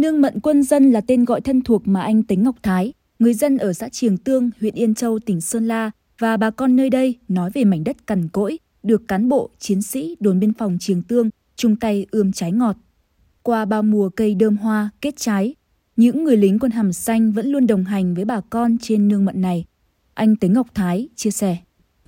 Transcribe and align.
Nương 0.00 0.20
Mận 0.20 0.40
Quân 0.40 0.62
Dân 0.62 0.92
là 0.92 1.00
tên 1.00 1.24
gọi 1.24 1.40
thân 1.40 1.62
thuộc 1.62 1.82
mà 1.84 2.00
anh 2.02 2.22
Tính 2.22 2.42
Ngọc 2.42 2.56
Thái, 2.62 2.92
người 3.18 3.34
dân 3.34 3.58
ở 3.58 3.72
xã 3.72 3.88
Triềng 3.88 4.16
Tương, 4.16 4.50
huyện 4.60 4.74
Yên 4.74 4.94
Châu, 4.94 5.18
tỉnh 5.18 5.40
Sơn 5.40 5.68
La 5.68 5.90
và 6.18 6.36
bà 6.36 6.50
con 6.50 6.76
nơi 6.76 6.90
đây 6.90 7.18
nói 7.28 7.50
về 7.54 7.64
mảnh 7.64 7.84
đất 7.84 8.06
cằn 8.06 8.28
cỗi, 8.28 8.58
được 8.82 9.08
cán 9.08 9.28
bộ, 9.28 9.50
chiến 9.58 9.82
sĩ 9.82 10.16
đồn 10.20 10.40
biên 10.40 10.52
phòng 10.52 10.76
Triềng 10.80 11.02
Tương 11.02 11.30
chung 11.56 11.76
tay 11.76 12.06
ươm 12.10 12.32
trái 12.32 12.52
ngọt. 12.52 12.76
Qua 13.42 13.64
bao 13.64 13.82
mùa 13.82 14.08
cây 14.08 14.34
đơm 14.34 14.56
hoa, 14.56 14.90
kết 15.00 15.14
trái, 15.16 15.54
những 15.96 16.24
người 16.24 16.36
lính 16.36 16.58
quân 16.58 16.72
hàm 16.72 16.92
xanh 16.92 17.32
vẫn 17.32 17.46
luôn 17.46 17.66
đồng 17.66 17.84
hành 17.84 18.14
với 18.14 18.24
bà 18.24 18.40
con 18.50 18.76
trên 18.82 19.08
nương 19.08 19.24
mận 19.24 19.40
này. 19.40 19.64
Anh 20.14 20.36
Tính 20.36 20.52
Ngọc 20.52 20.66
Thái 20.74 21.08
chia 21.16 21.30
sẻ. 21.30 21.56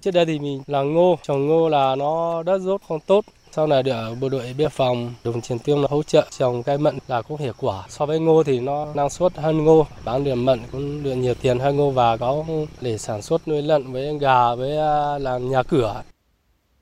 Trước 0.00 0.10
đây 0.10 0.26
thì 0.26 0.38
mình 0.38 0.62
là 0.66 0.82
ngô, 0.82 1.18
trồng 1.22 1.46
ngô 1.46 1.68
là 1.68 1.96
nó 1.96 2.42
đất 2.42 2.58
rốt 2.58 2.80
không 2.88 3.00
tốt. 3.06 3.24
Sau 3.52 3.66
này 3.66 3.82
được 3.82 4.14
bộ 4.20 4.28
đội 4.28 4.54
biên 4.58 4.70
phòng 4.70 5.14
đồng 5.24 5.40
tiền 5.40 5.58
tiêu 5.58 5.86
hỗ 5.90 6.02
trợ 6.02 6.26
trồng 6.38 6.62
cây 6.62 6.78
mận 6.78 6.98
là 7.08 7.22
cũng 7.22 7.40
hiệu 7.40 7.52
quả. 7.58 7.86
So 7.88 8.06
với 8.06 8.20
ngô 8.20 8.42
thì 8.42 8.60
nó 8.60 8.86
năng 8.94 9.10
suất 9.10 9.36
hơn 9.36 9.64
ngô, 9.64 9.86
bán 10.04 10.24
được 10.24 10.34
mận 10.34 10.60
cũng 10.72 11.02
được 11.02 11.14
nhiều 11.14 11.34
tiền 11.34 11.58
hơn 11.58 11.76
ngô 11.76 11.90
và 11.90 12.16
có 12.16 12.44
để 12.80 12.98
sản 12.98 13.22
xuất 13.22 13.48
nuôi 13.48 13.62
lợn 13.62 13.92
với 13.92 14.18
gà 14.18 14.54
với 14.54 14.78
à, 14.78 15.18
làm 15.18 15.50
nhà 15.50 15.62
cửa. 15.62 16.02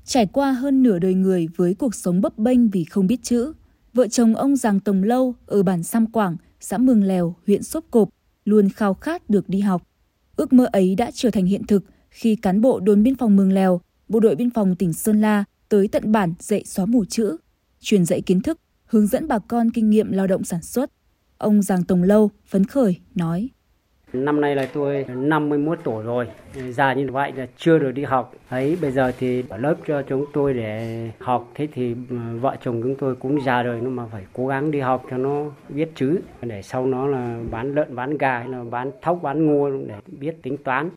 Trải 0.05 0.27
qua 0.27 0.53
hơn 0.53 0.83
nửa 0.83 0.99
đời 0.99 1.15
người 1.15 1.49
với 1.57 1.75
cuộc 1.75 1.95
sống 1.95 2.21
bấp 2.21 2.39
bênh 2.39 2.71
vì 2.71 2.85
không 2.85 3.07
biết 3.07 3.21
chữ, 3.23 3.53
vợ 3.95 4.09
chồng 4.09 4.35
ông 4.35 4.57
Giàng 4.57 4.81
Tồng 4.81 5.03
Lâu 5.03 5.35
ở 5.47 5.63
bản 5.63 5.83
Sam 5.83 6.07
Quảng, 6.07 6.37
xã 6.61 6.79
Mường 6.79 7.03
Lèo, 7.03 7.35
huyện 7.47 7.63
Sốp 7.63 7.85
Cộp 7.91 8.09
luôn 8.45 8.69
khao 8.69 8.95
khát 8.95 9.31
được 9.31 9.49
đi 9.49 9.61
học. 9.61 9.83
Ước 10.37 10.53
mơ 10.53 10.69
ấy 10.73 10.95
đã 10.95 11.11
trở 11.15 11.31
thành 11.31 11.47
hiện 11.47 11.67
thực 11.67 11.85
khi 12.11 12.37
cán 12.37 12.61
bộ 12.61 12.81
đồn 12.81 13.03
biên 13.03 13.17
phòng 13.17 13.37
Mường 13.37 13.53
Lèo, 13.53 13.81
bộ 14.09 14.21
đội 14.21 14.35
biên 14.35 14.51
phòng 14.51 14.77
tỉnh 14.77 14.93
Sơn 14.93 15.21
La 15.21 15.45
tới 15.69 15.89
tận 15.89 16.13
bản 16.13 16.35
dạy 16.39 16.65
xóa 16.65 16.87
mù 16.87 17.05
chữ, 17.05 17.37
truyền 17.81 18.05
dạy 18.05 18.21
kiến 18.21 18.41
thức, 18.41 18.61
hướng 18.85 19.07
dẫn 19.07 19.29
bà 19.29 19.39
con 19.39 19.71
kinh 19.71 19.91
nghiệm 19.91 20.13
lao 20.13 20.27
động 20.27 20.45
sản 20.45 20.63
xuất. 20.63 20.91
Ông 21.39 21.63
Giàng 21.63 21.85
Tồng 21.85 22.03
Lâu 22.03 22.31
phấn 22.47 22.65
khởi 22.65 22.97
nói. 23.15 23.49
Năm 24.13 24.41
nay 24.41 24.57
là 24.57 24.69
tôi 24.73 25.05
51 25.17 25.79
tuổi 25.85 26.05
rồi, 26.05 26.27
già 26.71 26.93
như 26.93 27.07
vậy 27.11 27.33
là 27.33 27.47
chưa 27.59 27.79
được 27.79 27.93
đi 27.93 28.05
học. 28.05 28.35
Ấy 28.49 28.77
bây 28.81 28.93
giờ 28.93 29.13
thì 29.19 29.45
ở 29.49 29.57
lớp 29.57 29.75
cho 29.87 30.03
chúng 30.03 30.25
tôi 30.33 30.55
để 30.55 31.11
học, 31.19 31.53
thế 31.55 31.69
thì 31.75 31.95
ừ, 32.11 32.17
vợ 32.41 32.57
chồng 32.65 32.83
chúng 32.83 32.95
tôi 32.99 33.17
cũng 33.17 33.45
già 33.45 33.63
rồi 33.63 33.81
nhưng 33.83 33.97
mà 33.97 34.07
phải 34.13 34.25
cố 34.33 34.47
gắng 34.47 34.71
đi 34.71 34.81
học 34.81 35.05
cho 35.11 35.19
nó 35.19 35.45
biết 35.69 35.91
chữ 35.95 36.19
để 36.43 36.63
sau 36.63 36.87
nó 36.87 37.07
là 37.07 37.41
bán 37.51 37.75
lợn, 37.75 37.95
bán 37.95 38.19
gà 38.19 38.39
hay 38.39 38.49
là 38.49 38.65
bán 38.65 38.91
thóc, 39.03 39.21
bán 39.23 39.47
ngô 39.47 39.71
để 39.71 39.95
biết 40.07 40.43
tính 40.43 40.57
toán. 40.65 40.91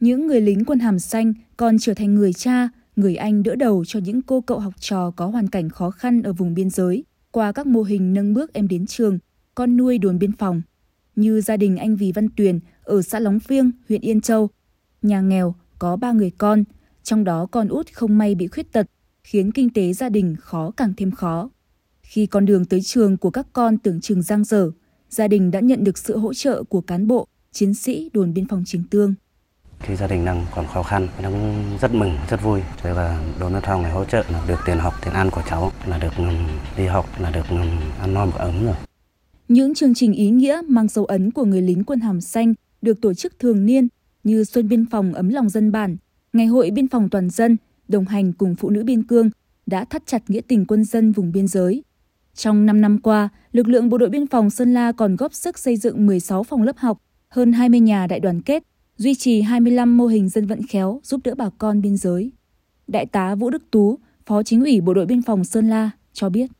Những 0.00 0.26
người 0.26 0.40
lính 0.40 0.64
quân 0.64 0.78
hàm 0.78 0.98
xanh 0.98 1.32
còn 1.56 1.76
trở 1.80 1.94
thành 1.94 2.14
người 2.14 2.32
cha, 2.32 2.68
người 2.96 3.16
anh 3.16 3.42
đỡ 3.42 3.54
đầu 3.54 3.84
cho 3.84 4.00
những 4.00 4.22
cô 4.22 4.40
cậu 4.40 4.58
học 4.58 4.74
trò 4.80 5.10
có 5.10 5.26
hoàn 5.26 5.48
cảnh 5.48 5.68
khó 5.68 5.90
khăn 5.90 6.22
ở 6.22 6.32
vùng 6.32 6.54
biên 6.54 6.70
giới 6.70 7.04
qua 7.30 7.52
các 7.52 7.66
mô 7.66 7.82
hình 7.82 8.14
nâng 8.14 8.34
bước 8.34 8.52
em 8.52 8.68
đến 8.68 8.86
trường, 8.86 9.18
con 9.54 9.76
nuôi 9.76 9.98
đồn 9.98 10.18
biên 10.18 10.32
phòng 10.32 10.62
như 11.16 11.40
gia 11.40 11.56
đình 11.56 11.76
anh 11.76 11.96
Vì 11.96 12.12
Văn 12.12 12.28
Tuyền 12.36 12.60
ở 12.82 13.02
xã 13.02 13.18
Lóng 13.18 13.40
Phiêng, 13.40 13.70
huyện 13.88 14.00
Yên 14.00 14.20
Châu. 14.20 14.50
Nhà 15.02 15.20
nghèo, 15.20 15.54
có 15.78 15.96
ba 15.96 16.12
người 16.12 16.30
con, 16.30 16.64
trong 17.02 17.24
đó 17.24 17.46
con 17.46 17.68
út 17.68 17.92
không 17.92 18.18
may 18.18 18.34
bị 18.34 18.46
khuyết 18.46 18.72
tật, 18.72 18.86
khiến 19.24 19.52
kinh 19.52 19.70
tế 19.70 19.92
gia 19.92 20.08
đình 20.08 20.36
khó 20.40 20.70
càng 20.70 20.92
thêm 20.96 21.10
khó. 21.10 21.50
Khi 22.02 22.26
con 22.26 22.46
đường 22.46 22.64
tới 22.64 22.80
trường 22.80 23.16
của 23.16 23.30
các 23.30 23.46
con 23.52 23.78
tưởng 23.78 24.00
chừng 24.00 24.22
giang 24.22 24.44
dở, 24.44 24.70
gia 25.08 25.28
đình 25.28 25.50
đã 25.50 25.60
nhận 25.60 25.84
được 25.84 25.98
sự 25.98 26.18
hỗ 26.18 26.34
trợ 26.34 26.62
của 26.62 26.80
cán 26.80 27.06
bộ, 27.06 27.26
chiến 27.52 27.74
sĩ 27.74 28.10
đồn 28.12 28.34
biên 28.34 28.48
phòng 28.48 28.62
Trình 28.66 28.82
Tương. 28.90 29.14
Khi 29.86 29.96
gia 29.96 30.06
đình 30.06 30.24
đang 30.24 30.46
còn 30.54 30.66
khó 30.66 30.82
khăn, 30.82 31.08
nó 31.22 31.30
cũng 31.30 31.64
rất 31.80 31.94
mừng, 31.94 32.16
rất 32.30 32.42
vui. 32.42 32.60
Thế 32.82 32.94
là 32.94 33.18
đồn 33.40 33.52
biên 33.52 33.62
phòng 33.62 33.82
này 33.82 33.92
hỗ 33.92 34.04
trợ 34.04 34.24
là 34.32 34.42
được 34.48 34.58
tiền 34.66 34.78
học, 34.78 34.94
tiền 35.04 35.14
ăn 35.14 35.30
của 35.30 35.42
cháu, 35.50 35.72
là 35.86 35.98
được 35.98 36.12
đi 36.76 36.86
học, 36.86 37.20
là 37.20 37.30
được 37.30 37.46
ăn 38.00 38.14
no 38.14 38.26
mặc 38.26 38.38
ấm 38.38 38.66
rồi. 38.66 38.74
Những 39.48 39.74
chương 39.74 39.94
trình 39.94 40.12
ý 40.12 40.30
nghĩa 40.30 40.62
mang 40.68 40.88
dấu 40.88 41.04
ấn 41.04 41.30
của 41.30 41.44
người 41.44 41.62
lính 41.62 41.84
quân 41.84 42.00
hàm 42.00 42.20
xanh 42.20 42.54
được 42.82 43.00
tổ 43.00 43.14
chức 43.14 43.38
thường 43.38 43.66
niên 43.66 43.88
như 44.24 44.44
Xuân 44.44 44.68
Biên 44.68 44.86
phòng 44.90 45.14
ấm 45.14 45.28
lòng 45.28 45.48
dân 45.48 45.72
bản, 45.72 45.96
Ngày 46.34 46.46
hội 46.46 46.70
biên 46.70 46.88
phòng 46.88 47.08
toàn 47.08 47.30
dân, 47.30 47.56
đồng 47.88 48.04
hành 48.04 48.32
cùng 48.32 48.54
phụ 48.54 48.70
nữ 48.70 48.84
biên 48.84 49.02
cương 49.02 49.30
đã 49.66 49.84
thắt 49.84 50.06
chặt 50.06 50.30
nghĩa 50.30 50.40
tình 50.48 50.66
quân 50.66 50.84
dân 50.84 51.12
vùng 51.12 51.32
biên 51.32 51.48
giới. 51.48 51.84
Trong 52.34 52.66
5 52.66 52.80
năm 52.80 52.98
qua, 52.98 53.28
lực 53.52 53.68
lượng 53.68 53.88
bộ 53.88 53.98
đội 53.98 54.08
biên 54.08 54.26
phòng 54.26 54.50
Sơn 54.50 54.74
La 54.74 54.92
còn 54.92 55.16
góp 55.16 55.34
sức 55.34 55.58
xây 55.58 55.76
dựng 55.76 56.06
16 56.06 56.42
phòng 56.42 56.62
lớp 56.62 56.76
học, 56.76 56.98
hơn 57.28 57.52
20 57.52 57.80
nhà 57.80 58.06
đại 58.06 58.20
đoàn 58.20 58.42
kết, 58.42 58.62
duy 58.96 59.14
trì 59.14 59.42
25 59.42 59.96
mô 59.96 60.06
hình 60.06 60.28
dân 60.28 60.46
vận 60.46 60.62
khéo 60.62 61.00
giúp 61.02 61.20
đỡ 61.24 61.34
bà 61.34 61.50
con 61.58 61.80
biên 61.80 61.96
giới. 61.96 62.32
Đại 62.86 63.06
tá 63.06 63.34
Vũ 63.34 63.50
Đức 63.50 63.70
Tú, 63.70 63.98
Phó 64.26 64.42
Chính 64.42 64.64
ủy 64.64 64.80
Bộ 64.80 64.94
đội 64.94 65.06
Biên 65.06 65.22
phòng 65.22 65.44
Sơn 65.44 65.68
La 65.68 65.90
cho 66.12 66.28
biết 66.28 66.50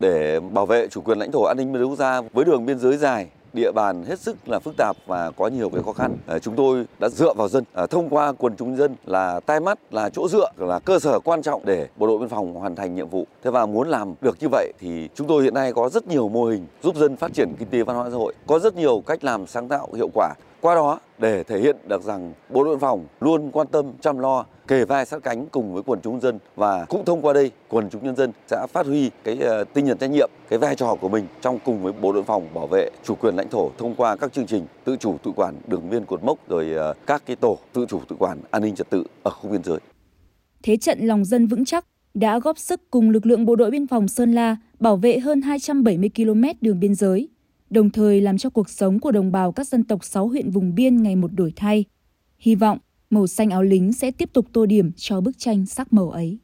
để 0.00 0.40
bảo 0.40 0.66
vệ 0.66 0.88
chủ 0.88 1.00
quyền 1.00 1.18
lãnh 1.18 1.32
thổ 1.32 1.42
an 1.42 1.56
ninh 1.56 1.72
biên 1.72 1.80
giới 1.80 1.88
quốc 1.88 1.98
gia 1.98 2.20
với 2.20 2.44
đường 2.44 2.66
biên 2.66 2.78
giới 2.78 2.96
dài 2.96 3.28
địa 3.52 3.72
bàn 3.72 4.04
hết 4.04 4.20
sức 4.20 4.36
là 4.48 4.58
phức 4.58 4.74
tạp 4.76 4.96
và 5.06 5.30
có 5.30 5.48
nhiều 5.48 5.70
cái 5.70 5.82
khó 5.82 5.92
khăn. 5.92 6.16
Ờ, 6.26 6.38
chúng 6.38 6.56
tôi 6.56 6.84
đã 6.98 7.08
dựa 7.08 7.34
vào 7.34 7.48
dân 7.48 7.64
ờ, 7.72 7.86
thông 7.86 8.08
qua 8.08 8.32
quần 8.32 8.56
chúng 8.56 8.76
dân 8.76 8.94
là 9.06 9.40
tai 9.40 9.60
mắt 9.60 9.78
là 9.90 10.10
chỗ 10.10 10.28
dựa 10.28 10.50
là 10.56 10.78
cơ 10.78 10.98
sở 10.98 11.20
quan 11.20 11.42
trọng 11.42 11.64
để 11.64 11.88
bộ 11.96 12.06
đội 12.06 12.18
biên 12.18 12.28
phòng 12.28 12.54
hoàn 12.54 12.76
thành 12.76 12.94
nhiệm 12.94 13.08
vụ. 13.08 13.26
Thế 13.44 13.50
và 13.50 13.66
muốn 13.66 13.88
làm 13.88 14.14
được 14.20 14.36
như 14.40 14.48
vậy 14.50 14.72
thì 14.80 15.08
chúng 15.14 15.26
tôi 15.26 15.42
hiện 15.42 15.54
nay 15.54 15.72
có 15.72 15.88
rất 15.88 16.08
nhiều 16.08 16.28
mô 16.28 16.44
hình 16.44 16.66
giúp 16.82 16.96
dân 16.96 17.16
phát 17.16 17.34
triển 17.34 17.52
kinh 17.58 17.68
tế 17.68 17.82
văn 17.82 17.96
hóa 17.96 18.10
xã 18.10 18.16
hội, 18.16 18.34
có 18.46 18.58
rất 18.58 18.76
nhiều 18.76 19.02
cách 19.06 19.24
làm 19.24 19.46
sáng 19.46 19.68
tạo 19.68 19.88
hiệu 19.94 20.08
quả. 20.14 20.34
Qua 20.60 20.74
đó 20.74 21.00
để 21.18 21.44
thể 21.44 21.60
hiện 21.60 21.76
được 21.88 22.02
rằng 22.02 22.32
bộ 22.50 22.64
đội 22.64 22.74
biên 22.74 22.80
phòng 22.80 23.06
luôn 23.20 23.50
quan 23.50 23.66
tâm 23.66 23.92
chăm 24.00 24.18
lo 24.18 24.44
kề 24.68 24.84
vai 24.84 25.06
sát 25.06 25.22
cánh 25.22 25.46
cùng 25.46 25.74
với 25.74 25.82
quần 25.82 26.00
chúng 26.00 26.20
dân 26.20 26.38
và 26.56 26.84
cũng 26.84 27.04
thông 27.04 27.22
qua 27.22 27.32
đây 27.32 27.50
quần 27.68 27.90
chúng 27.90 28.04
nhân 28.04 28.16
dân 28.16 28.32
sẽ 28.46 28.66
phát 28.72 28.86
huy 28.86 29.10
cái 29.24 29.38
ờ, 29.40 29.64
tinh 29.64 29.86
thần 29.86 29.98
trách 29.98 30.10
nhiệm 30.10 30.30
cái 30.48 30.58
vai 30.58 30.76
trò 30.76 30.94
của 31.00 31.08
mình 31.08 31.26
trong 31.40 31.58
cùng 31.64 31.82
với 31.82 31.92
bộ 31.92 32.12
đội 32.12 32.22
phòng 32.22 32.48
bảo 32.54 32.66
vệ 32.66 32.90
chủ 33.04 33.14
quyền 33.14 33.36
lãnh 33.36 33.48
thổ 33.48 33.70
thông 33.78 33.94
qua 33.94 34.16
các 34.16 34.32
chương 34.32 34.46
trình 34.46 34.66
tự 34.84 34.96
chủ 34.96 35.16
tự 35.24 35.32
quản 35.36 35.54
đường 35.66 35.90
biên 35.90 36.04
cột 36.04 36.24
mốc 36.24 36.48
rồi 36.48 36.72
ờ, 36.72 36.94
các 37.06 37.22
cái 37.26 37.36
tổ 37.36 37.58
tự 37.72 37.86
chủ 37.88 38.00
tự 38.08 38.16
quản 38.18 38.38
an 38.50 38.62
ninh 38.62 38.74
trật 38.74 38.90
tự 38.90 39.04
ở 39.22 39.30
khu 39.30 39.50
biên 39.50 39.64
giới. 39.64 39.78
Thế 40.62 40.76
trận 40.76 40.98
lòng 41.00 41.24
dân 41.24 41.46
vững 41.46 41.64
chắc 41.64 41.84
đã 42.14 42.38
góp 42.38 42.58
sức 42.58 42.80
cùng 42.90 43.10
lực 43.10 43.26
lượng 43.26 43.46
bộ 43.46 43.56
đội 43.56 43.70
biên 43.70 43.86
phòng 43.86 44.08
Sơn 44.08 44.32
La 44.32 44.56
bảo 44.80 44.96
vệ 44.96 45.18
hơn 45.18 45.42
270 45.42 46.10
km 46.16 46.44
đường 46.60 46.80
biên 46.80 46.94
giới, 46.94 47.28
đồng 47.70 47.90
thời 47.90 48.20
làm 48.20 48.38
cho 48.38 48.50
cuộc 48.50 48.70
sống 48.70 49.00
của 49.00 49.12
đồng 49.12 49.32
bào 49.32 49.52
các 49.52 49.68
dân 49.68 49.84
tộc 49.84 50.04
6 50.04 50.28
huyện 50.28 50.50
vùng 50.50 50.74
biên 50.74 51.02
ngày 51.02 51.16
một 51.16 51.32
đổi 51.32 51.52
thay. 51.56 51.84
Hy 52.38 52.54
vọng 52.54 52.78
màu 53.10 53.26
xanh 53.26 53.50
áo 53.50 53.62
lính 53.62 53.92
sẽ 53.92 54.10
tiếp 54.10 54.30
tục 54.32 54.46
tô 54.52 54.66
điểm 54.66 54.92
cho 54.96 55.20
bức 55.20 55.38
tranh 55.38 55.66
sắc 55.66 55.92
màu 55.92 56.10
ấy. 56.10 56.38